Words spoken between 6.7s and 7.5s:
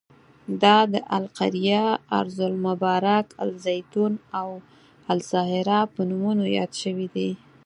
شوی.